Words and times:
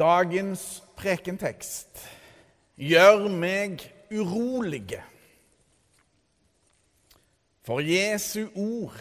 Dagens 0.00 0.80
prekentekst 0.96 2.00
gjør 2.80 3.26
meg 3.28 3.82
urolige. 4.08 5.02
For 7.68 7.84
Jesu 7.84 8.46
ord 8.56 8.96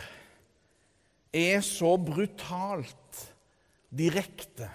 er 1.32 1.64
så 1.64 1.94
brutalt 1.96 3.24
direkte. 3.96 4.68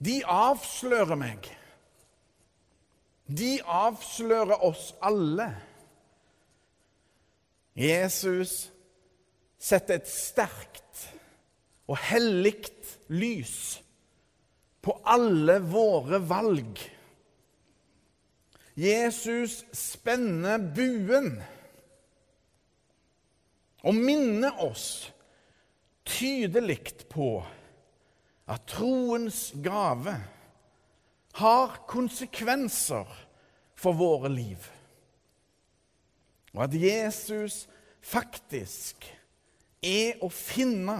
De 0.00 0.22
avslører 0.24 1.20
meg. 1.20 1.50
De 3.28 3.58
avslører 3.60 4.64
oss 4.64 4.94
alle. 5.04 5.50
Jesus 7.76 8.72
setter 9.60 10.00
et 10.00 10.08
sterkt 10.08 11.08
og 11.84 11.98
hellig 12.00 12.56
lys 13.12 13.83
på 14.84 14.98
alle 15.08 15.58
våre 15.64 16.20
valg. 16.20 16.80
Jesus 18.74 19.62
spenner 19.72 20.58
buen 20.58 21.30
og 23.84 23.96
minner 23.96 24.60
oss 24.64 25.12
tydelig 26.04 26.80
på 27.08 27.38
at 28.50 28.66
troens 28.68 29.52
gave 29.64 30.16
har 31.40 31.76
konsekvenser 31.88 33.08
for 33.78 33.96
våre 33.96 34.30
liv. 34.32 34.66
Og 36.54 36.66
at 36.66 36.76
Jesus 36.76 37.64
faktisk 38.04 39.06
er 39.84 40.20
å 40.22 40.28
finne 40.32 40.98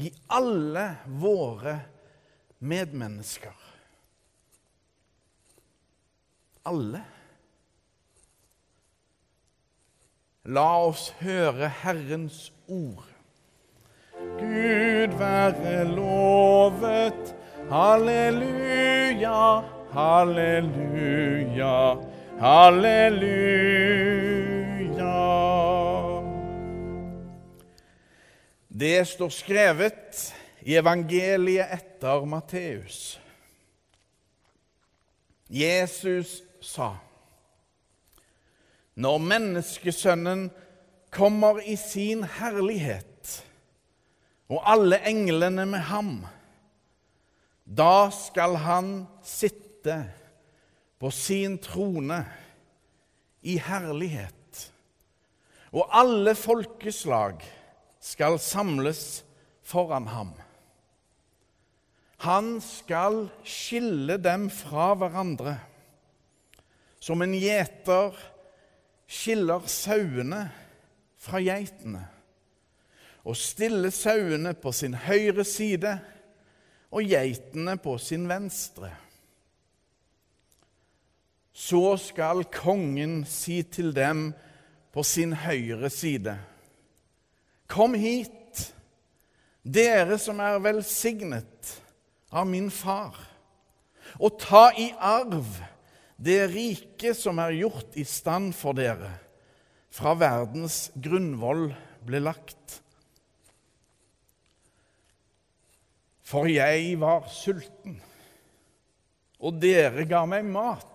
i 0.00 0.08
alle 0.32 0.86
våre 1.20 1.74
medmennesker. 2.62 3.54
Alle. 6.64 7.02
La 10.46 10.66
oss 10.86 11.10
høre 11.20 11.68
Herrens 11.82 12.52
ord. 12.68 13.06
Gud 14.38 15.18
være 15.18 15.84
lovet. 15.90 17.34
Halleluja, 17.72 19.62
halleluja, 19.94 21.76
halleluja. 22.42 23.62
Det 28.68 29.06
står 29.08 29.28
skrevet 29.28 30.34
i 30.62 30.76
evangeliet 30.78 31.72
etter 31.74 32.26
Matteus. 32.26 33.18
Jesus 35.52 36.40
sa 36.60 36.94
Når 38.94 39.18
menneskesønnen 39.24 40.50
kommer 41.12 41.60
i 41.64 41.76
sin 41.76 42.24
herlighet, 42.38 43.42
og 44.52 44.60
alle 44.68 44.98
englene 45.08 45.64
med 45.66 45.84
ham, 45.88 46.12
da 47.64 48.10
skal 48.12 48.58
han 48.60 48.92
sitte 49.24 49.96
på 51.00 51.10
sin 51.10 51.56
trone 51.58 52.20
i 53.42 53.56
herlighet, 53.58 54.68
og 55.72 55.88
alle 55.88 56.36
folkeslag 56.36 57.40
skal 58.00 58.38
samles 58.38 59.22
foran 59.64 60.06
ham. 60.12 60.32
Han 62.22 62.60
skal 62.62 63.24
skille 63.42 64.14
dem 64.22 64.44
fra 64.54 64.92
hverandre, 64.94 65.56
som 67.02 67.22
en 67.24 67.32
gjeter 67.34 68.14
skiller 69.10 69.66
sauene 69.66 70.44
fra 71.18 71.40
geitene, 71.42 72.04
og 73.26 73.34
stille 73.38 73.90
sauene 73.90 74.54
på 74.54 74.70
sin 74.70 74.94
høyre 74.94 75.42
side 75.46 75.96
og 76.94 77.10
geitene 77.10 77.74
på 77.82 77.96
sin 77.98 78.30
venstre. 78.30 78.92
Så 81.52 81.96
skal 82.06 82.46
kongen 82.54 83.24
si 83.26 83.64
til 83.66 83.90
dem 83.98 84.28
på 84.94 85.02
sin 85.02 85.34
høyre 85.42 85.90
side.: 85.90 86.38
Kom 87.66 87.98
hit, 87.98 88.68
dere 89.66 90.22
som 90.22 90.38
er 90.38 90.62
velsignet 90.62 91.81
av 92.32 92.48
min 92.48 92.70
far, 92.72 93.16
og 94.18 94.40
ta 94.40 94.70
i 94.80 94.90
arv 94.96 95.60
det 96.22 96.40
rike 96.52 97.12
som 97.16 97.40
er 97.42 97.58
gjort 97.60 97.96
i 97.98 98.04
stand 98.08 98.52
for 98.56 98.76
dere 98.78 99.10
fra 99.92 100.14
verdens 100.16 100.86
grunnvoll 101.04 101.68
ble 102.06 102.20
lagt. 102.22 102.78
For 106.24 106.48
jeg 106.48 106.94
var 107.00 107.26
sulten, 107.28 107.98
og 109.42 109.58
dere 109.60 110.06
ga 110.08 110.22
meg 110.28 110.48
mat. 110.48 110.88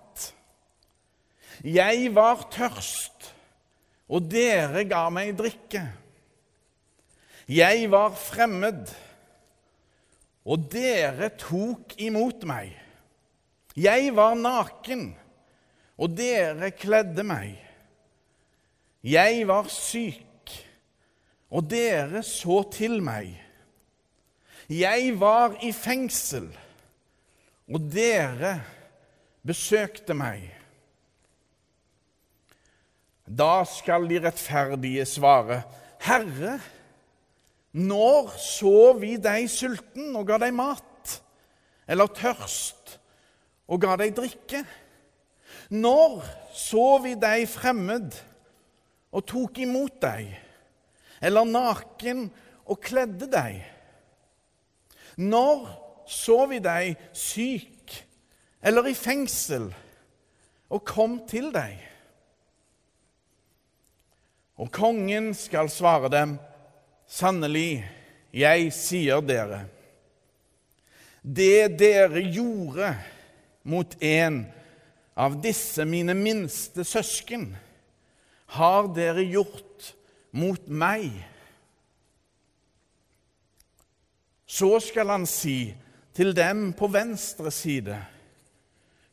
Jeg 1.62 2.10
var 2.16 2.48
tørst, 2.54 3.30
og 4.10 4.26
dere 4.32 4.86
ga 4.90 5.04
meg 5.14 5.36
drikke. 5.38 5.84
Jeg 7.48 7.86
var 7.94 8.16
fremmed, 8.18 8.90
og 10.48 10.70
dere 10.72 11.30
tok 11.36 11.98
imot 12.00 12.46
meg. 12.48 12.72
Jeg 13.78 14.14
var 14.16 14.38
naken, 14.40 15.10
og 16.00 16.14
dere 16.18 16.72
kledde 16.74 17.26
meg. 17.28 17.58
Jeg 19.04 19.44
var 19.50 19.68
syk, 19.72 20.54
og 21.52 21.68
dere 21.70 22.24
så 22.26 22.62
til 22.74 23.02
meg. 23.04 23.36
Jeg 24.72 25.14
var 25.20 25.60
i 25.64 25.74
fengsel, 25.76 26.48
og 27.68 27.92
dere 27.92 28.58
besøkte 29.48 30.16
meg. 30.18 30.48
Da 33.28 33.62
skal 33.68 34.08
de 34.08 34.20
rettferdige 34.24 35.06
svare, 35.08 35.62
Herre, 36.04 36.58
når 37.78 38.32
så 38.42 38.94
vi 38.98 39.16
deg 39.22 39.46
sulten 39.52 40.16
og 40.18 40.26
ga 40.30 40.40
deg 40.42 40.56
mat, 40.58 41.14
eller 41.88 42.10
tørst 42.10 42.98
og 43.70 43.82
ga 43.84 43.98
deg 44.02 44.16
drikke? 44.18 44.64
Når 45.78 46.22
så 46.56 46.98
vi 47.04 47.14
deg 47.20 47.46
fremmed 47.52 48.16
og 49.14 49.26
tok 49.30 49.62
imot 49.62 50.00
deg, 50.02 50.32
eller 51.22 51.50
naken 51.50 52.28
og 52.66 52.82
kledde 52.82 53.30
deg? 53.30 53.62
Når 55.18 55.68
så 56.08 56.44
vi 56.50 56.62
deg 56.64 56.98
syk 57.16 57.94
eller 58.68 58.90
i 58.90 58.96
fengsel 58.98 59.70
og 60.74 60.84
kom 60.88 61.20
til 61.30 61.52
deg? 61.54 61.78
Og 64.58 64.72
kongen 64.74 65.36
skal 65.38 65.70
svare 65.70 66.10
dem, 66.10 66.38
sannelig, 67.08 67.86
jeg 68.36 68.72
sier 68.76 69.24
dere, 69.24 69.64
det 71.24 71.80
dere 71.80 72.22
gjorde 72.24 72.94
mot 73.68 73.96
en 74.04 74.44
av 75.18 75.40
disse 75.44 75.84
mine 75.88 76.14
minste 76.16 76.86
søsken, 76.88 77.50
har 78.56 78.88
dere 78.96 79.26
gjort 79.28 79.92
mot 80.38 80.70
meg. 80.70 81.10
Så 84.48 84.78
skal 84.84 85.12
han 85.12 85.26
si 85.28 85.74
til 86.16 86.32
dem 86.38 86.70
på 86.78 86.88
venstre 86.88 87.52
side.: 87.52 87.98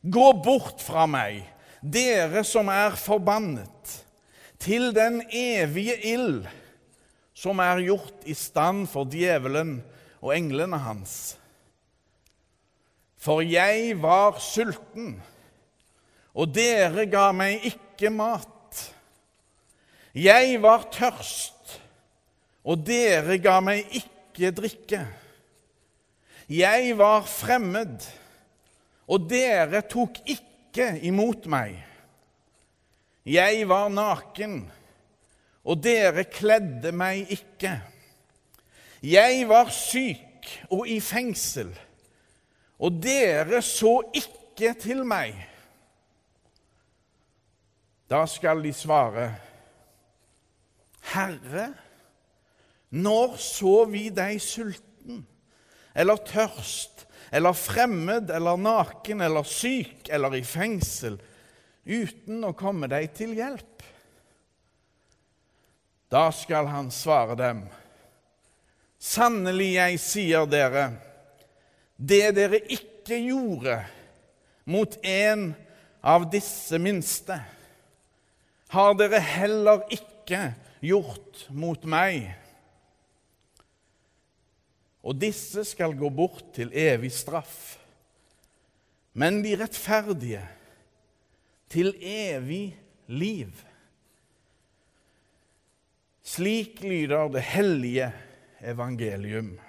Gå 0.01 0.27
bort 0.45 0.79
fra 0.85 1.03
meg, 1.09 1.41
dere 1.81 2.45
som 2.47 2.69
er 2.71 2.95
forbannet, 2.95 3.97
til 4.61 4.93
den 4.95 5.19
evige 5.33 5.97
ild 6.13 6.45
som 7.35 7.59
er 7.59 7.83
gjort 7.83 8.23
i 8.25 8.33
stand 8.37 8.85
for 8.87 9.07
djevelen 9.11 9.81
og 10.23 10.31
englene 10.35 10.79
hans. 10.79 11.35
For 13.19 13.43
jeg 13.43 13.97
var 13.99 14.39
sulten, 14.39 15.17
og 16.35 16.51
dere 16.55 17.07
ga 17.09 17.29
meg 17.35 17.65
ikke 17.67 18.11
mat. 18.13 18.51
Jeg 20.15 20.61
var 20.63 20.87
tørst, 20.93 21.75
og 22.63 22.85
dere 22.87 23.37
ga 23.43 23.59
meg 23.63 23.83
ikke 23.99 24.53
drikke. 24.55 25.01
Jeg 26.47 26.93
var 26.99 27.25
fremmed, 27.27 28.05
og 29.09 29.27
dere 29.29 29.81
tok 29.89 30.21
ikke 30.29 30.93
imot 31.07 31.49
meg. 31.51 31.81
Jeg 33.25 33.65
var 33.67 33.89
naken, 33.89 34.59
og 35.65 35.81
dere 35.81 36.27
kledde 36.29 36.91
meg 36.93 37.31
ikke. 37.33 37.73
Jeg 39.05 39.47
var 39.49 39.71
syk 39.73 40.49
og 40.69 40.87
i 40.89 40.99
fengsel, 41.01 41.71
og 42.79 43.01
dere 43.01 43.61
så 43.65 43.97
ikke 44.13 44.75
til 44.81 45.03
meg. 45.07 45.33
Da 48.09 48.21
skal 48.29 48.61
de 48.61 48.73
svare, 48.73 49.31
Herre, 51.13 51.69
når 52.89 53.35
så 53.41 53.83
vi 53.89 54.07
deg 54.13 54.37
sulten 54.41 55.25
eller 55.95 56.21
tørst 56.27 57.05
eller 57.35 57.57
fremmed 57.57 58.29
eller 58.33 58.57
naken 58.61 59.21
eller 59.25 59.47
syk 59.47 60.09
eller 60.13 60.37
i 60.37 60.43
fengsel 60.45 61.17
uten 61.85 62.45
å 62.45 62.53
komme 62.57 62.89
deg 62.91 63.11
til 63.17 63.35
hjelp? 63.37 63.74
Da 66.09 66.29
skal 66.31 66.69
han 66.69 66.91
svare 66.93 67.35
dem, 67.39 67.65
Sannelig, 69.05 69.75
jeg 69.75 69.99
sier 70.01 70.47
dere, 70.49 70.87
det 71.95 72.31
dere 72.33 72.57
ikke 72.73 73.19
gjorde 73.21 73.75
mot 74.65 74.95
en 75.05 75.51
av 76.01 76.25
disse 76.31 76.79
minste, 76.81 77.37
har 78.73 78.97
dere 78.97 79.21
heller 79.21 79.83
ikke 79.93 80.39
gjort 80.81 81.45
mot 81.53 81.85
meg. 81.85 82.31
Og 85.05 85.19
disse 85.21 85.61
skal 85.69 85.93
gå 85.93 86.09
bort 86.09 86.49
til 86.57 86.73
evig 86.73 87.13
straff, 87.13 87.77
men 89.13 89.43
de 89.45 89.53
rettferdige 89.59 90.41
til 91.71 91.93
evig 92.01 92.73
liv. 93.05 93.64
Slik 96.25 96.81
lyder 96.81 97.27
det 97.27 97.41
hellige 97.41 98.11
evangelium. 98.61 99.59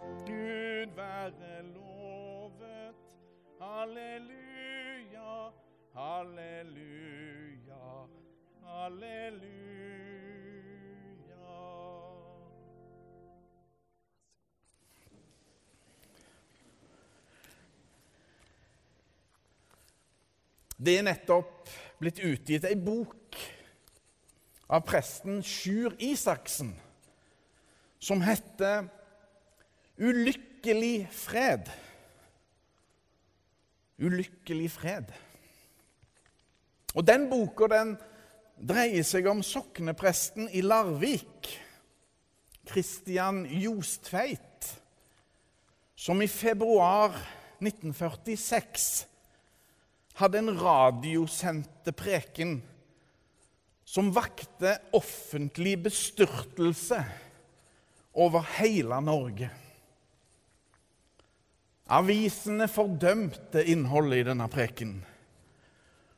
Gud 0.00 0.96
være 0.96 1.62
lovet. 1.74 2.96
Halleluja, 3.60 5.52
halleluja, 5.92 7.82
halleluja. 8.64 9.44
Det 20.76 20.98
er 20.98 21.04
nettopp 21.04 21.68
blitt 22.00 22.24
utgitt 22.24 22.64
ei 22.64 22.80
bok 22.80 23.44
av 24.74 24.82
presten 24.82 25.42
Sjur 25.42 25.94
Isaksen 26.02 26.74
som 27.98 28.22
heter 28.22 28.88
'Ulykkelig 29.96 31.08
fred'. 31.10 31.70
Ulykkelig 33.98 34.70
fred. 34.70 35.12
Og 36.94 37.06
Den 37.06 37.30
boka 37.30 37.66
den 37.66 37.96
dreier 38.58 39.02
seg 39.02 39.26
om 39.26 39.42
soknepresten 39.42 40.48
i 40.50 40.60
Larvik, 40.60 41.60
Kristian 42.66 43.46
Jostveit, 43.46 44.80
som 45.94 46.22
i 46.22 46.26
februar 46.26 47.14
1946 47.60 49.06
hadde 50.14 50.38
en 50.38 50.60
radiosendte 50.60 51.92
preken 51.92 52.62
som 53.84 54.10
vakte 54.14 54.78
offentlig 54.96 55.76
bestyrtelse 55.84 57.02
over 58.14 58.44
hele 58.56 59.00
Norge. 59.04 59.50
Avisene 61.92 62.64
fordømte 62.70 63.60
innholdet 63.68 64.22
i 64.22 64.28
denne 64.30 64.46
preken. 64.48 64.94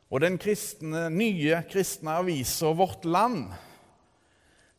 Og 0.07 0.23
den 0.23 0.37
kristne, 0.39 1.09
nye 1.11 1.59
kristne 1.67 2.21
avisa 2.21 2.71
Vårt 2.79 3.05
Land 3.05 3.51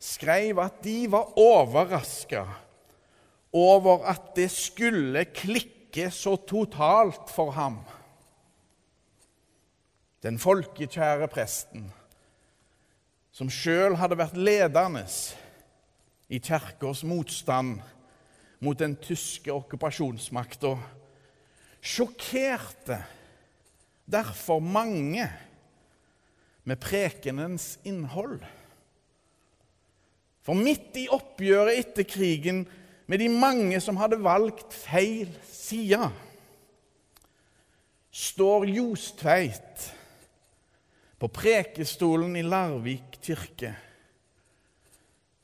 skrev 0.00 0.62
at 0.62 0.80
de 0.84 1.02
var 1.12 1.34
overraska 1.36 2.46
over 3.52 4.06
at 4.08 4.32
det 4.36 4.48
skulle 4.52 5.26
klikke 5.34 6.08
så 6.14 6.36
totalt 6.48 7.28
for 7.32 7.52
ham. 7.52 7.82
Den 10.22 10.38
folkekjære 10.40 11.28
presten, 11.30 11.90
som 13.38 13.46
sjøl 13.46 13.94
hadde 14.00 14.18
vært 14.18 14.34
ledende 14.34 15.04
i 16.26 16.40
kirkas 16.42 17.04
motstand 17.06 17.76
mot 18.66 18.78
den 18.80 18.96
tyske 18.98 19.52
okkupasjonsmakta, 19.54 20.72
sjokkerte 21.78 22.96
derfor 24.10 24.58
mange 24.58 25.28
med 26.66 26.80
prekenens 26.82 27.76
innhold. 27.86 28.40
For 30.42 30.58
midt 30.58 30.98
i 30.98 31.06
oppgjøret 31.14 31.78
etter 31.78 32.08
krigen 32.08 32.64
med 33.06 33.22
de 33.22 33.28
mange 33.30 33.78
som 33.84 34.00
hadde 34.02 34.18
valgt 34.24 34.74
feil 34.74 35.30
side, 35.46 36.10
står 38.10 38.66
Jostveit 38.72 39.86
på 41.18 41.28
prekestolen 41.28 42.36
i 42.36 42.44
Larvik 42.46 43.18
kirke 43.22 43.74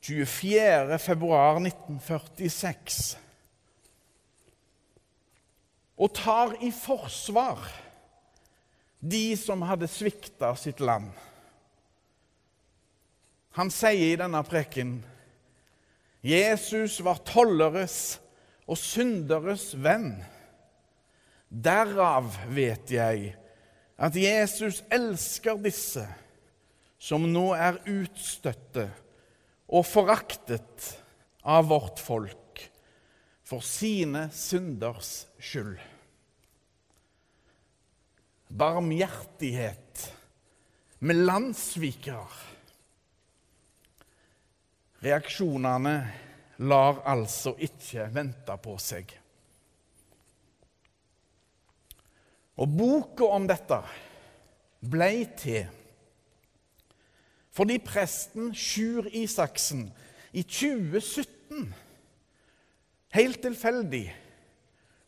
24. 0.05 0.99
februar 1.01 1.57
1946 1.59 3.17
og 5.95 6.11
tar 6.15 6.55
i 6.63 6.71
forsvar 6.75 7.63
de 8.99 9.25
som 9.39 9.63
hadde 9.65 9.87
svikta 9.89 10.51
sitt 10.59 10.81
land. 10.83 11.07
Han 13.55 13.71
sier 13.71 14.13
i 14.13 14.19
denne 14.19 14.41
preken 14.47 14.97
Jesus 16.25 16.99
var 17.05 17.21
tolleres 17.27 18.17
og 18.65 18.79
synderes 18.81 19.69
venn. 19.77 20.15
Derav 21.49 22.31
vet 22.49 22.89
jeg 22.91 23.35
at 23.95 24.15
Jesus 24.19 24.81
elsker 24.91 25.59
disse 25.63 26.03
som 26.99 27.25
nå 27.31 27.51
er 27.55 27.79
utstøtte 27.87 28.89
og 29.71 29.85
foraktet 29.87 30.89
av 31.45 31.69
vårt 31.69 32.01
folk 32.03 32.63
for 33.45 33.63
sine 33.65 34.27
synders 34.33 35.25
skyld. 35.37 35.77
Barmhjertighet 38.49 40.05
med 41.05 41.21
landssvikere. 41.27 42.41
Reaksjonene 45.05 45.95
lar 46.65 47.03
altså 47.05 47.53
ikke 47.61 48.07
vente 48.15 48.55
på 48.63 48.77
seg. 48.81 49.11
Og 52.55 52.71
boka 52.71 53.27
om 53.35 53.47
dette 53.49 53.81
ble 54.85 55.11
til 55.39 55.65
fordi 57.55 57.77
presten 57.79 58.49
Sjur 58.51 59.05
Isaksen 59.15 59.85
i 60.35 60.41
2017 60.43 61.69
helt 63.15 63.39
tilfeldig 63.45 64.09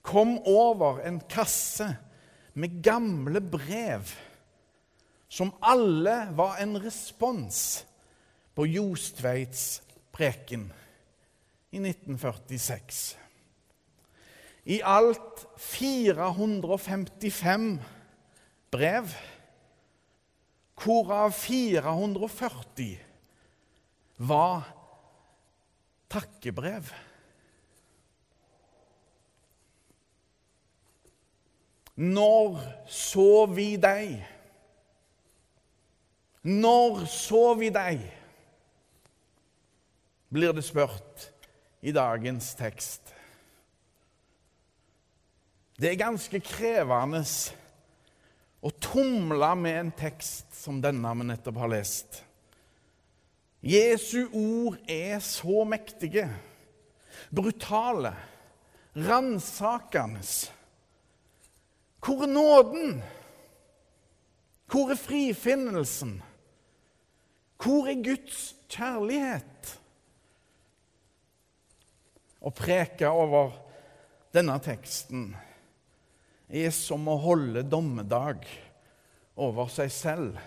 kom 0.07 0.37
over 0.47 1.01
en 1.03 1.19
kasse 1.27 1.89
med 2.55 2.79
gamle 2.83 3.41
brev 3.43 4.07
som 5.27 5.51
alle 5.59 6.15
var 6.39 6.61
en 6.63 6.79
respons 6.79 7.83
på 8.55 8.65
Jostveits 8.71 9.81
preken 10.15 10.69
i 11.75 11.83
1946. 11.83 13.17
I 14.67 14.81
alt 14.83 15.47
455 15.57 17.79
brev 18.71 19.07
hvorav 20.77 21.31
440 21.31 22.99
var 24.17 24.73
takkebrev. 26.11 26.91
Når 31.95 32.59
så 32.91 33.45
vi 33.49 33.71
deg? 33.81 34.19
Når 36.43 37.05
så 37.09 37.53
vi 37.57 37.71
deg? 37.73 38.05
blir 40.29 40.53
det 40.53 40.65
spurt 40.65 41.29
i 41.81 41.93
dagens 41.95 42.53
tekst. 42.59 43.16
Det 45.77 45.91
er 45.91 45.99
ganske 45.99 46.39
krevende 46.41 47.19
å 48.65 48.71
tumle 48.81 49.49
med 49.59 49.75
en 49.77 49.91
tekst 49.93 50.55
som 50.57 50.79
denne 50.81 51.11
vi 51.19 51.27
nettopp 51.29 51.59
har 51.61 51.69
lest. 51.75 52.23
Jesu 53.61 54.25
ord 54.33 54.79
er 54.89 55.21
så 55.21 55.61
mektige, 55.69 56.25
brutale, 57.29 58.15
ransakende. 58.97 60.25
Hvor 62.01 62.25
er 62.25 62.33
nåden? 62.33 62.99
Hvor 64.65 64.89
er 64.93 64.97
frifinnelsen? 64.97 66.17
Hvor 67.61 67.89
er 67.89 68.01
Guds 68.01 68.55
kjærlighet? 68.65 69.77
Å 72.41 72.53
preke 72.55 73.09
over 73.13 73.59
denne 74.33 74.57
teksten 74.63 75.35
er 76.47 76.71
som 76.75 77.07
å 77.11 77.17
holde 77.19 77.65
dommedag 77.67 78.45
over 79.37 79.69
seg 79.71 79.91
selv. 79.93 80.37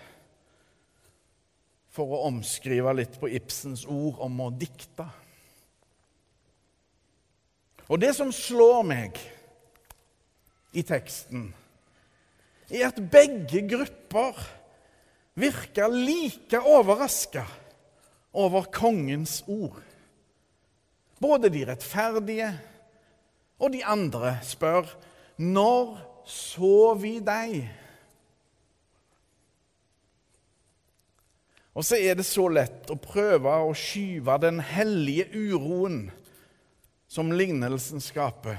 For 1.90 2.10
å 2.14 2.24
omskrive 2.28 2.94
litt 2.96 3.18
på 3.20 3.30
Ibsens 3.34 3.84
ord 3.88 4.20
om 4.24 4.40
å 4.46 4.50
dikte. 4.54 5.06
Og 7.90 7.98
det 7.98 8.12
som 8.14 8.30
slår 8.30 8.84
meg 8.86 9.18
i 10.70 10.84
teksten, 10.86 11.48
er 12.70 12.86
at 12.86 13.00
begge 13.10 13.64
grupper 13.66 14.38
virker 15.34 15.90
like 15.90 16.60
overraska 16.62 17.42
over 18.30 18.68
kongens 18.70 19.40
ord. 19.50 19.80
Både 21.20 21.50
de 21.52 21.64
rettferdige 21.66 22.52
og 23.60 23.74
de 23.74 23.82
andre 23.84 24.36
spør 24.46 24.86
når 25.40 25.94
så 26.28 26.94
vi 27.00 27.16
deg? 27.24 27.62
Og 31.72 31.86
så 31.86 31.96
er 31.96 32.18
det 32.18 32.26
så 32.28 32.44
lett 32.52 32.90
å 32.92 32.98
prøve 33.00 33.52
å 33.64 33.70
skyve 33.76 34.36
den 34.42 34.60
hellige 34.60 35.30
uroen 35.32 36.10
som 37.10 37.32
lignelsen 37.32 38.02
skaper, 38.04 38.58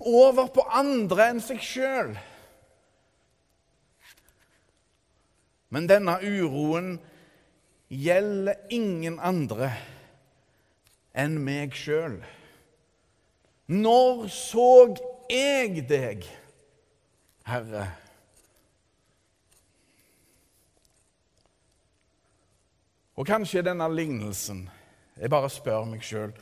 over 0.00 0.50
på 0.52 0.64
andre 0.70 1.30
enn 1.32 1.40
seg 1.44 1.62
sjøl. 1.64 2.12
Men 5.70 5.86
denne 5.90 6.16
uroen 6.22 6.96
gjelder 7.90 8.58
ingen 8.74 9.18
andre 9.22 9.72
enn 11.14 11.38
meg 11.42 11.74
sjøl. 11.78 12.20
Når 13.70 14.26
så 14.34 14.68
jeg 15.30 15.86
deg, 15.88 16.26
Herre? 17.46 17.86
Og 23.20 23.26
kanskje 23.28 23.62
denne 23.64 23.84
lignelsen, 23.92 24.64
jeg 25.20 25.28
bare 25.32 25.50
spør 25.52 25.84
meg 25.88 26.04
sjøl, 26.06 26.32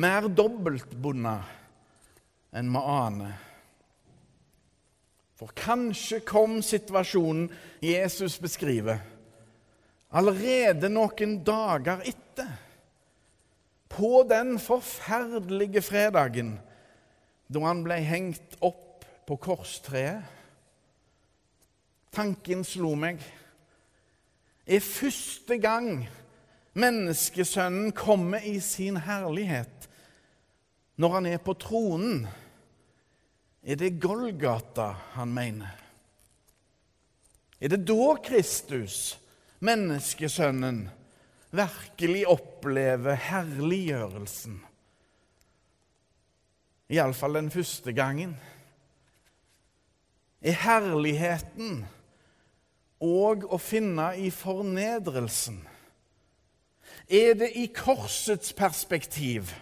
mer 0.00 0.28
dobbeltbundet 0.32 1.50
enn 2.56 2.70
vi 2.72 2.80
aner. 2.80 3.34
For 5.34 5.52
kanskje 5.58 6.22
kom 6.24 6.62
situasjonen 6.64 7.50
Jesus 7.84 8.38
beskriver, 8.40 9.02
allerede 10.14 10.88
noen 10.88 11.40
dager 11.44 12.04
etter. 12.06 12.52
På 13.94 14.24
den 14.26 14.56
forferdelige 14.58 15.82
fredagen 15.84 16.56
da 17.48 17.62
han 17.66 17.82
ble 17.84 17.98
hengt 18.04 18.56
opp 18.64 19.04
på 19.28 19.38
korstreet. 19.40 20.24
Tanken 22.14 22.62
slo 22.66 22.92
meg 22.98 23.22
er 24.64 24.80
første 24.84 25.58
gang 25.60 26.04
menneskesønnen 26.78 27.92
kommer 27.96 28.44
i 28.46 28.58
sin 28.64 28.96
herlighet. 29.04 29.88
Når 30.96 31.16
han 31.18 31.26
er 31.26 31.40
på 31.42 31.56
tronen, 31.58 32.24
er 33.64 33.80
det 33.80 33.96
Golgata 34.00 34.92
han 35.16 35.32
mener. 35.34 35.72
Er 37.60 37.72
det 37.72 37.84
da 37.88 38.14
Kristus, 38.24 39.16
menneskesønnen, 39.64 40.84
virkelig 41.54 42.26
opplever 42.28 43.18
herliggjørelsen? 43.30 44.60
Iallfall 46.88 47.34
den 47.34 47.50
første 47.50 47.92
gangen. 47.92 48.36
Er 50.44 50.58
herligheten 50.60 51.84
òg 53.00 53.46
å 53.48 53.58
finne 53.60 54.10
i 54.20 54.28
fornedrelsen? 54.32 55.62
Er 57.08 57.34
det 57.40 57.50
i 57.56 57.66
korsets 57.72 58.52
perspektiv 58.56 59.52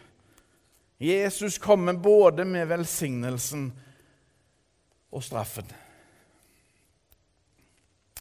Jesus 1.02 1.58
kommer 1.58 1.96
både 1.98 2.44
med 2.46 2.68
velsignelsen 2.70 3.72
og 5.10 5.24
straffen? 5.26 5.66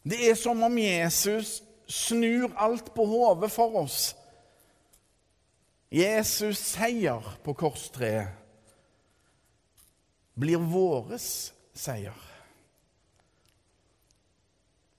Det 0.01 0.17
er 0.29 0.37
som 0.37 0.63
om 0.65 0.77
Jesus 0.77 1.59
snur 1.85 2.49
alt 2.57 2.93
på 2.95 3.05
hodet 3.05 3.51
for 3.53 3.83
oss. 3.83 4.15
Jesus' 5.91 6.63
seier 6.71 7.21
på 7.43 7.53
korstreet 7.53 8.40
blir 10.39 10.61
våres 10.61 11.51
seier. 11.73 12.17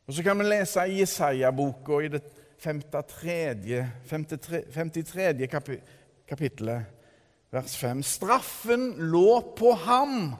Og 0.06 0.14
Så 0.14 0.22
kan 0.22 0.38
vi 0.38 0.44
lese 0.44 0.86
i 0.88 0.98
Jesaja-boka 1.00 2.00
i 2.02 2.08
det 2.12 2.22
53. 2.62 3.86
53. 4.74 5.48
kapittelet, 6.28 6.84
vers 7.50 7.76
5. 7.76 8.02
Straffen 8.02 8.92
lå 9.10 9.40
på 9.56 9.72
ham. 9.86 10.34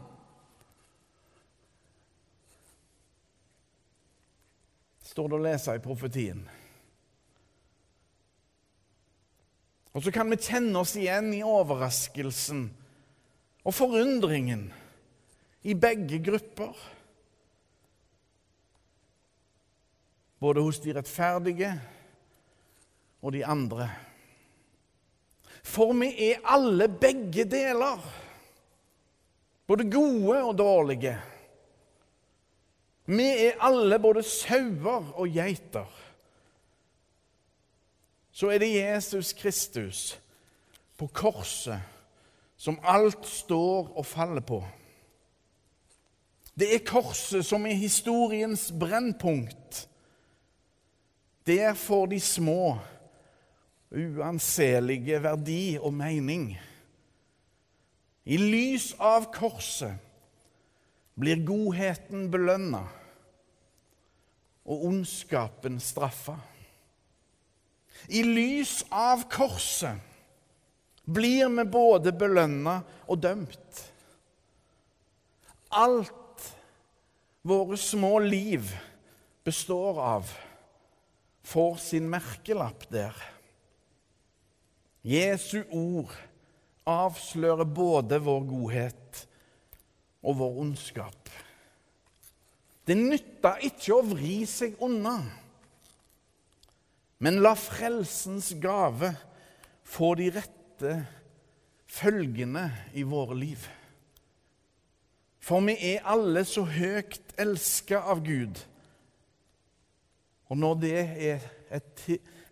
står 5.12 5.28
det 5.28 5.37
å 5.37 5.44
lese 5.44 5.76
i 5.76 5.82
profetien. 5.84 6.38
Og 9.92 10.04
så 10.04 10.12
kan 10.14 10.30
vi 10.32 10.40
kjenne 10.40 10.80
oss 10.80 10.94
igjen 10.96 11.28
i 11.37 11.42
overraskelsen 11.44 12.62
og 13.62 13.75
forundringen 13.76 14.70
i 15.62 15.75
begge 15.75 16.19
grupper. 16.25 16.76
Både 20.42 20.62
hos 20.62 20.81
de 20.83 20.95
rettferdige 20.97 21.73
og 23.23 23.33
de 23.33 23.45
andre. 23.47 23.90
For 25.62 25.95
vi 25.95 26.11
er 26.33 26.42
alle 26.50 26.88
begge 26.88 27.45
deler, 27.47 28.02
både 29.66 29.87
gode 29.90 30.40
og 30.42 30.57
dårlige. 30.59 31.14
Vi 33.07 33.28
er 33.47 33.62
alle 33.62 33.99
både 34.02 34.23
sauer 34.26 35.12
og 35.14 35.31
geiter. 35.31 35.87
Så 38.33 38.50
er 38.50 38.59
det 38.59 38.75
Jesus 38.75 39.33
Kristus 39.33 40.19
på 40.99 41.07
korset 41.07 41.83
som 42.57 42.78
alt 42.83 43.26
står 43.26 43.90
og 43.99 44.07
faller 44.07 44.45
på. 44.47 44.61
Det 46.54 46.68
er 46.75 46.85
korset 46.85 47.47
som 47.49 47.64
er 47.66 47.78
historiens 47.80 48.68
brennpunkt. 48.78 49.87
Der 51.47 51.75
får 51.75 52.06
de 52.12 52.21
små 52.21 52.78
uanselige 53.92 55.23
verdi 55.23 55.78
og 55.80 55.94
mening. 55.94 56.52
I 58.25 58.38
lys 58.38 58.92
av 59.02 59.26
korset 59.35 59.99
blir 61.18 61.42
godheten 61.44 62.28
belønna 62.32 62.85
og 64.62 64.87
ondskapen 64.92 65.80
straffa. 65.82 66.37
I 68.09 68.23
lys 68.26 68.80
av 68.90 69.26
korset 69.30 69.99
blir 71.04 71.50
vi 71.50 71.64
både 71.66 72.14
belønna 72.14 72.80
og 73.11 73.23
dømt. 73.23 73.85
Alt 75.73 76.22
våre 77.42 77.76
små 77.76 78.18
liv 78.18 78.70
består 79.44 80.00
av, 80.00 80.30
får 81.42 81.76
sin 81.76 82.08
merkelapp 82.11 82.87
der. 82.90 83.16
Jesu 85.02 85.64
ord 85.75 86.14
avslører 86.87 87.66
både 87.66 88.20
vår 88.22 88.44
godhet 88.46 89.25
og 90.22 90.38
vår 90.38 90.61
ondskap. 90.62 91.32
Det 92.87 92.94
nytter 92.99 93.62
ikke 93.66 93.96
å 93.96 94.06
vri 94.06 94.42
seg 94.46 94.78
unna, 94.82 95.16
men 97.22 97.42
la 97.42 97.54
frelsens 97.58 98.50
gave 98.62 99.12
få 99.87 100.14
de 100.18 100.30
rette 100.34 100.94
følgene 101.90 102.64
i 102.99 103.04
våre 103.06 103.37
liv. 103.38 103.66
For 105.42 105.64
vi 105.66 105.75
er 105.94 106.06
alle 106.06 106.44
så 106.46 106.62
høyt 106.68 107.34
elska 107.40 108.02
av 108.12 108.22
Gud. 108.25 108.61
Og 110.52 110.58
når 110.61 110.80
det 110.82 110.99
er 111.00 111.46
et 111.72 112.04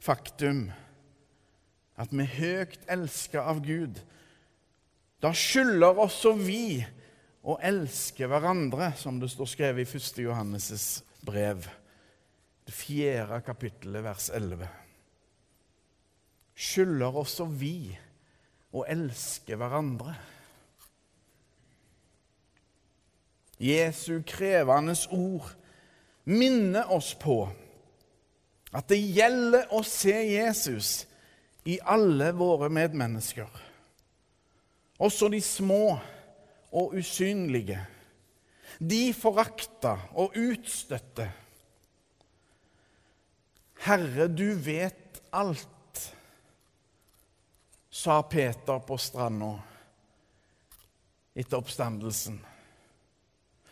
faktum 0.02 0.70
at 2.00 2.10
vi 2.10 2.24
er 2.24 2.38
høyt 2.38 2.88
elska 2.90 3.44
av 3.46 3.60
Gud, 3.62 4.00
Da 5.20 5.34
skylder 5.36 5.98
også 6.00 6.32
vi 6.38 6.80
å 7.44 7.58
elske 7.60 8.24
hverandre, 8.28 8.94
som 8.96 9.18
det 9.20 9.28
står 9.28 9.50
skrevet 9.52 9.84
i 9.84 9.98
1. 9.98 10.22
Johannes' 10.24 11.02
brev, 11.24 11.66
det 12.64 12.72
fjerde 12.72 13.42
kapittelet, 13.44 14.04
vers 14.04 14.30
11. 14.32 14.64
Skylder 16.56 17.20
også 17.20 17.44
vi 17.52 17.92
å 18.72 18.86
elske 18.88 19.60
hverandre. 19.60 20.14
Jesu 23.60 24.22
krevende 24.26 24.94
ord 25.12 25.50
minner 26.24 26.88
oss 26.92 27.12
på 27.14 27.42
at 28.72 28.88
det 28.88 29.00
gjelder 29.02 29.72
å 29.74 29.82
se 29.84 30.14
Jesus 30.14 31.04
i 31.68 31.76
alle 31.84 32.30
våre 32.32 32.70
medmennesker, 32.72 33.50
også 35.00 35.28
de 35.32 35.40
små 35.44 35.98
og 36.70 36.94
usynlige, 36.96 37.80
de 38.80 39.10
forakta 39.12 39.96
og 40.16 40.38
utstøtte. 40.38 41.26
Herre, 43.84 44.28
du 44.28 44.54
vet 44.54 45.20
alt, 45.36 45.66
sa 47.90 48.20
Peter 48.22 48.80
på 48.86 48.96
stranda 49.00 49.50
etter 51.34 51.58
oppstandelsen. 51.58 52.38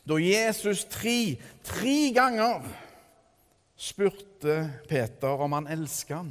Da 0.09 0.17
Jesus 0.17 0.87
tre, 0.89 1.37
tre 1.67 2.11
ganger 2.17 2.65
spurte 3.77 4.71
Peter 4.89 5.43
om 5.45 5.53
han 5.53 5.69
elsket 5.69 6.17
han. 6.17 6.31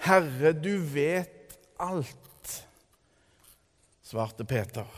Herre, 0.00 0.50
du 0.56 0.80
vet 0.82 1.54
alt, 1.78 2.56
svarte 4.02 4.46
Peter. 4.48 4.88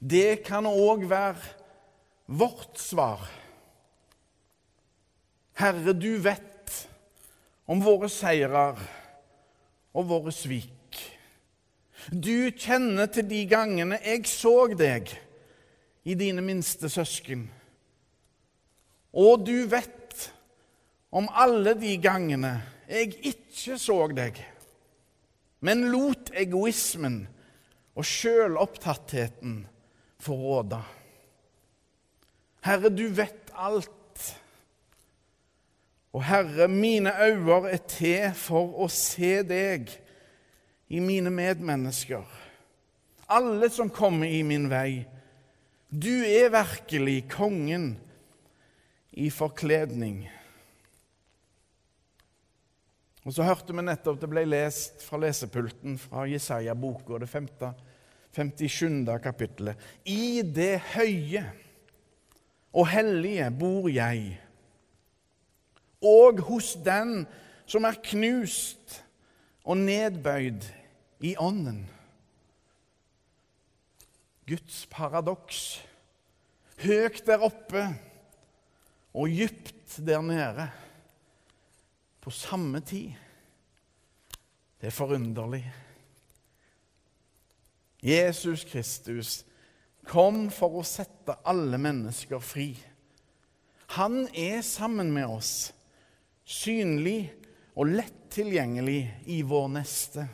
Det 0.00 0.42
kan 0.44 0.66
òg 0.66 1.06
være 1.08 1.38
vårt 2.26 2.80
svar. 2.80 3.22
Herre, 5.54 5.94
du 5.94 6.16
vet 6.24 6.80
om 7.70 7.80
våre 7.84 8.10
seirer 8.12 8.80
og 9.94 10.08
våre 10.10 10.34
svik. 10.34 10.83
Du 12.10 12.50
kjenner 12.50 13.08
til 13.08 13.28
de 13.30 13.44
gangene 13.48 13.98
jeg 14.04 14.26
så 14.28 14.66
deg 14.76 15.12
i 16.04 16.16
dine 16.18 16.44
minste 16.44 16.90
søsken. 16.92 17.46
Og 19.14 19.46
du 19.46 19.64
vet 19.70 20.26
om 21.14 21.28
alle 21.30 21.76
de 21.78 21.94
gangene 22.02 22.56
jeg 22.90 23.14
ikke 23.30 23.78
så 23.80 23.96
deg, 24.12 24.36
men 25.64 25.86
lot 25.88 26.32
egoismen 26.36 27.22
og 27.94 28.04
sjølopptattheten 28.04 29.62
få 30.20 30.36
råde. 30.36 30.80
Herre, 32.64 32.90
du 32.90 33.06
vet 33.14 33.52
alt. 33.54 33.90
Og 36.12 36.24
Herre, 36.24 36.68
mine 36.68 37.12
øyne 37.22 37.70
er 37.70 37.82
til 37.88 38.34
for 38.36 38.76
å 38.84 38.88
se 38.92 39.38
deg 39.46 39.88
i 40.88 41.00
mine 41.00 41.30
medmennesker, 41.32 42.24
alle 43.26 43.70
som 43.72 43.90
kommer 43.90 44.28
i 44.28 44.42
min 44.46 44.68
vei. 44.70 45.04
Du 45.88 46.24
er 46.26 46.52
virkelig 46.52 47.24
kongen 47.32 47.94
i 49.14 49.30
forkledning. 49.30 50.24
Og 53.24 53.32
så 53.32 53.46
hørte 53.46 53.72
vi 53.72 53.84
nettopp 53.84 54.20
det 54.20 54.28
ble 54.28 54.44
lest 54.44 55.04
fra 55.06 55.20
lesepulten 55.22 55.96
fra 56.00 56.26
Jesaja-boka, 56.28 57.16
det 57.22 57.30
57. 58.34 59.06
kapittelet. 59.22 59.78
I 60.04 60.42
det 60.42 60.82
høye 60.92 61.44
og 62.74 62.90
hellige 62.90 63.46
bor 63.54 63.88
jeg, 63.88 64.34
og 66.04 66.42
hos 66.50 66.74
den 66.84 67.22
som 67.70 67.86
er 67.88 68.02
knust 68.04 69.03
og 69.64 69.80
nedbøyd 69.80 70.66
i 71.24 71.34
ånden. 71.40 71.84
Guds 74.48 74.84
paradoks. 74.92 75.60
Høyt 76.84 77.22
der 77.26 77.44
oppe 77.46 77.84
og 79.14 79.30
dypt 79.30 80.00
der 80.04 80.20
nede 80.24 80.66
på 82.20 82.32
samme 82.34 82.80
tid. 82.80 83.14
Det 84.80 84.90
er 84.90 84.96
forunderlig. 84.96 85.64
Jesus 88.04 88.66
Kristus 88.68 89.44
kom 90.04 90.50
for 90.52 90.80
å 90.80 90.84
sette 90.84 91.38
alle 91.48 91.78
mennesker 91.80 92.42
fri. 92.44 92.74
Han 93.96 94.26
er 94.36 94.60
sammen 94.66 95.12
med 95.14 95.30
oss, 95.30 95.72
synlig 96.44 97.30
og 97.74 97.90
lett 97.90 98.24
tilgjengelig 98.34 99.00
i 99.30 99.42
vår 99.46 99.68
neste. 99.76 100.26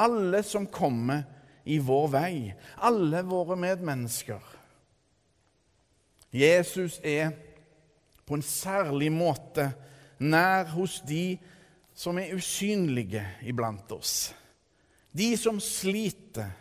Alle 0.00 0.42
som 0.46 0.66
kommer 0.70 1.22
i 1.64 1.78
vår 1.78 2.08
vei, 2.10 2.34
alle 2.82 3.22
våre 3.26 3.56
medmennesker. 3.58 4.42
Jesus 6.30 7.00
er 7.02 7.32
på 8.26 8.38
en 8.38 8.46
særlig 8.46 9.10
måte 9.12 9.72
nær 10.22 10.70
hos 10.76 11.00
de 11.06 11.34
som 11.94 12.18
er 12.20 12.34
usynlige 12.36 13.24
iblant 13.46 13.90
oss. 13.92 14.30
De 15.10 15.34
som 15.36 15.58
sliter 15.60 16.52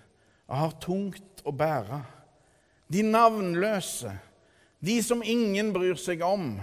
og 0.49 0.57
har 0.57 0.79
tungt 0.81 1.43
å 1.45 1.53
bære. 1.53 2.01
De 2.89 3.05
navnløse. 3.05 4.15
De 4.81 4.97
som 5.05 5.21
ingen 5.21 5.69
bryr 5.75 5.99
seg 5.99 6.23
om. 6.25 6.55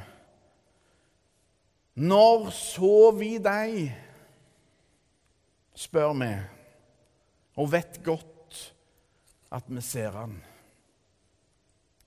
Når 1.97 2.51
så 2.53 3.11
vi 3.17 3.37
deg? 3.41 3.95
spør 5.77 6.13
vi, 6.17 6.29
og 7.61 7.73
vet 7.73 7.99
godt 8.05 8.61
at 9.53 9.65
vi 9.69 9.81
ser 9.85 10.13
han. 10.17 10.39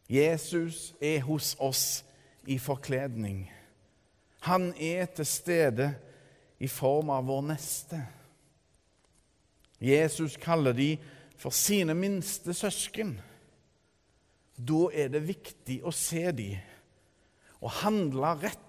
Jesus 0.10 0.96
er 1.02 1.22
hos 1.22 1.56
oss 1.62 2.04
i 2.50 2.58
forkledning. 2.58 3.44
Han 4.50 4.72
er 4.74 5.06
til 5.14 5.26
stede 5.30 5.92
i 6.60 6.70
form 6.70 7.12
av 7.14 7.28
vår 7.30 7.44
neste. 7.52 8.00
Jesus 9.80 10.38
kaller 10.42 10.74
de 10.74 10.96
for 11.40 11.54
sine 11.56 11.94
minste 11.94 12.54
søsken. 12.58 13.20
Da 14.58 14.90
er 14.94 15.14
det 15.14 15.28
viktig 15.30 15.80
å 15.86 15.94
se 15.96 16.26
de 16.36 16.52
og 17.60 17.72
handle 17.84 18.34
rett 18.40 18.69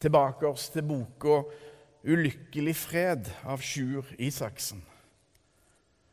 tilbake 0.00 0.46
oss 0.46 0.68
til 0.70 0.86
boka 0.86 1.42
'Ulykkelig 2.06 2.76
fred' 2.76 3.30
av 3.44 3.62
Sjur 3.62 4.06
Isaksen. 4.18 4.82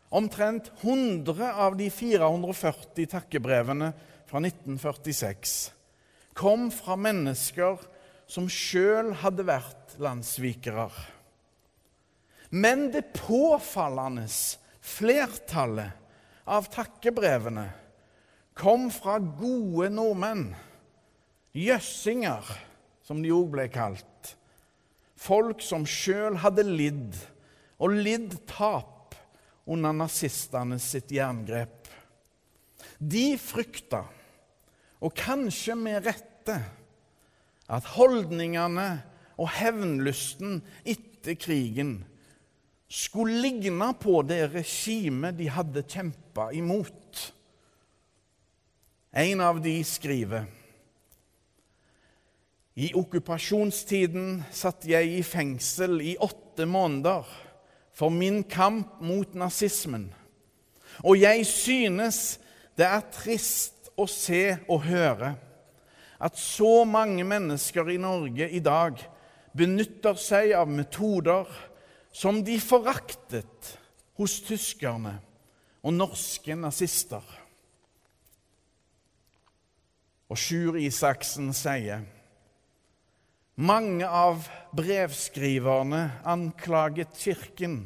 Omtrent 0.09 0.71
100 0.81 1.53
av 1.53 1.77
de 1.77 1.89
440 1.89 3.07
takkebrevene 3.09 3.93
fra 4.29 4.39
1946 4.41 5.71
kom 6.33 6.71
fra 6.73 6.97
mennesker 6.97 7.81
som 8.29 8.49
sjøl 8.49 9.11
hadde 9.21 9.45
vært 9.45 9.95
landssvikere. 10.01 10.89
Men 12.53 12.87
det 12.93 13.11
påfallende 13.17 14.25
flertallet 14.81 15.93
av 16.45 16.69
takkebrevene 16.73 17.67
kom 18.57 18.89
fra 18.93 19.17
gode 19.17 19.89
nordmenn, 19.93 20.51
jøssinger 21.53 22.45
som 23.03 23.21
de 23.23 23.31
òg 23.35 23.51
ble 23.53 23.67
kalt. 23.71 24.33
Folk 25.19 25.61
som 25.63 25.85
sjøl 25.87 26.39
hadde 26.43 26.65
lidd, 26.67 27.15
og 27.79 27.95
lidd 27.95 28.35
tap 28.49 29.15
under 29.69 29.95
nazistene 29.95 30.79
sitt 30.81 31.11
jerngrep. 31.13 31.87
De 32.99 33.33
frykta, 33.39 34.03
og 35.03 35.15
kanskje 35.17 35.75
med 35.79 36.03
rette, 36.07 36.57
at 37.73 37.93
holdningene 37.95 38.87
og 39.39 39.49
hevnlysten 39.55 40.59
etter 40.83 41.37
krigen 41.39 42.01
skulle 42.93 43.39
ligne 43.41 43.87
på 43.97 44.19
det 44.27 44.41
regimet 44.53 45.39
de 45.39 45.47
hadde 45.49 45.85
kjempa 45.89 46.51
imot. 46.53 47.23
En 49.13 49.41
av 49.45 49.61
de 49.63 49.73
skriver 49.87 50.45
i 52.73 52.89
okkupasjonstiden 52.97 54.41
satt 54.53 54.87
jeg 54.89 55.11
i 55.19 55.21
fengsel 55.25 55.99
i 56.01 56.15
åtte 56.17 56.65
måneder 56.65 57.27
for 57.93 58.09
min 58.09 58.41
kamp 58.49 59.01
mot 59.01 59.35
nazismen. 59.37 60.07
Og 61.05 61.19
jeg 61.21 61.45
synes 61.45 62.39
det 62.77 62.87
er 62.89 63.05
trist 63.13 63.91
å 63.97 64.07
se 64.09 64.55
og 64.65 64.87
høre 64.87 65.35
at 66.23 66.39
så 66.39 66.81
mange 66.87 67.25
mennesker 67.27 67.91
i 67.93 67.99
Norge 68.01 68.47
i 68.49 68.61
dag 68.63 68.97
benytter 69.53 70.17
seg 70.17 70.55
av 70.57 70.71
metoder 70.71 71.49
som 72.13 72.41
de 72.45 72.57
foraktet 72.61 73.73
hos 74.17 74.39
tyskerne 74.45 75.17
og 75.83 75.93
norske 75.93 76.55
nazister. 76.57 77.21
Og 80.31 80.39
Sjur 80.39 80.79
Isaksen 80.81 81.51
sier 81.53 82.05
mange 83.55 84.07
av 84.07 84.47
brevskriverne 84.73 86.09
anklaget 86.25 87.17
Kirken 87.17 87.83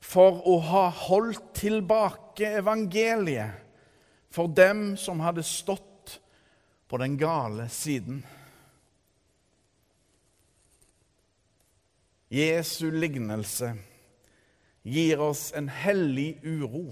for 0.00 0.40
å 0.48 0.56
ha 0.70 0.86
holdt 1.08 1.52
tilbake 1.60 2.54
evangeliet 2.60 3.64
for 4.32 4.48
dem 4.52 4.94
som 5.00 5.20
hadde 5.24 5.44
stått 5.46 6.18
på 6.86 7.00
den 7.02 7.16
gale 7.18 7.68
siden. 7.72 8.22
Jesu 12.28 12.90
lignelse 12.90 13.72
gir 14.86 15.20
oss 15.22 15.50
en 15.56 15.68
hellig 15.68 16.38
uro. 16.42 16.88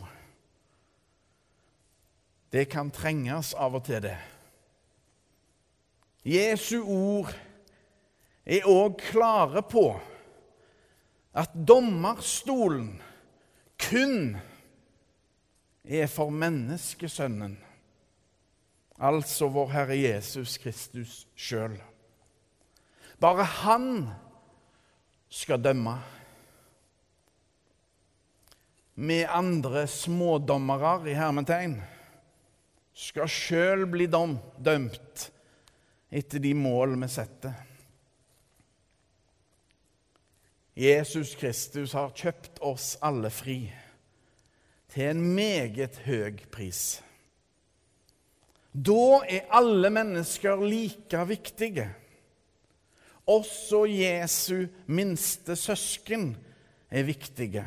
Det 2.51 2.69
kan 2.71 2.91
trenges 2.95 3.53
av 3.59 3.75
og 3.75 3.85
til, 3.87 4.03
det. 4.03 4.19
Jesu 6.25 6.81
ord 6.81 7.35
er 8.45 8.67
òg 8.69 8.99
klare 9.01 9.63
på 9.65 9.87
at 11.35 11.55
dommerstolen 11.67 12.93
kun 13.81 14.37
er 15.85 16.07
for 16.09 16.33
menneskesønnen, 16.33 17.57
altså 19.01 19.49
vår 19.53 19.73
Herre 19.73 19.97
Jesus 19.99 20.57
Kristus 20.63 21.25
sjøl. 21.37 21.77
Bare 23.21 23.47
han 23.65 23.89
skal 25.33 25.63
dømme. 25.63 25.97
Vi 28.95 29.25
andre 29.27 29.87
smådommere 29.91 31.11
i 31.11 31.17
hermetegn 31.19 31.81
skal 32.95 33.31
sjøl 33.31 33.89
bli 33.91 34.07
dømt 34.07 35.25
etter 36.15 36.39
de 36.39 36.53
mål 36.55 36.95
vi 37.01 37.09
setter. 37.11 37.57
Jesus 40.75 41.37
Kristus 41.39 41.93
har 41.95 42.15
kjøpt 42.19 42.59
oss 42.67 42.95
alle 43.05 43.31
fri 43.31 43.59
til 44.95 45.11
en 45.11 45.21
meget 45.35 46.01
høy 46.07 46.41
pris. 46.55 47.01
Da 48.75 49.21
er 49.31 49.47
alle 49.55 49.91
mennesker 49.95 50.59
like 50.67 51.21
viktige. 51.29 51.87
Også 53.27 53.85
Jesu 53.87 54.67
minste 54.87 55.57
søsken 55.57 56.35
er 56.91 57.07
viktige. 57.07 57.65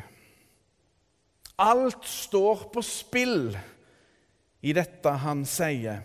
Alt 1.58 2.04
står 2.06 2.68
på 2.72 2.84
spill 2.84 3.56
i 4.62 4.74
dette 4.76 5.14
han 5.24 5.46
sier. 5.48 6.04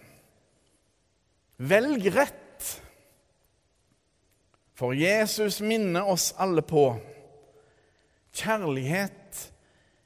Velg 1.59 2.09
rett. 2.15 2.42
For 4.73 4.93
Jesus 4.97 5.61
minner 5.61 6.09
oss 6.09 6.31
alle 6.41 6.61
på 6.65 6.87
kjærlighet 8.33 9.53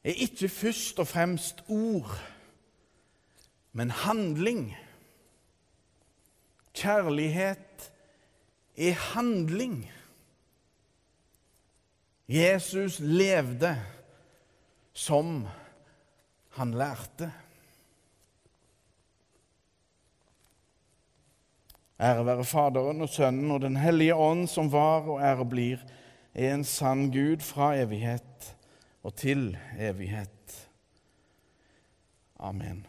er 0.03 0.23
ikke 0.23 0.49
først 0.49 0.99
og 0.99 1.07
fremst 1.07 1.63
ord, 1.67 2.11
men 3.71 3.91
handling. 3.91 4.77
Kjærlighet 6.73 7.91
er 8.77 8.93
handling. 9.13 9.91
Jesus 12.27 12.99
levde 12.99 13.77
som 14.93 15.47
han 16.57 16.71
lærte. 16.71 17.31
Ære 21.99 22.25
være 22.25 22.45
Faderen 22.45 23.01
og 23.01 23.09
Sønnen 23.09 23.51
og 23.51 23.61
Den 23.61 23.77
hellige 23.77 24.15
ånd, 24.15 24.47
som 24.47 24.71
var 24.71 25.07
og 25.09 25.21
og 25.39 25.49
blir, 25.49 25.81
er 26.33 26.53
en 26.53 26.63
sann 26.63 27.07
Gud 27.11 27.41
fra 27.41 27.73
evighet 27.75 28.53
og 29.03 29.15
til 29.15 29.57
evighet. 29.79 30.69
Amen. 32.39 32.85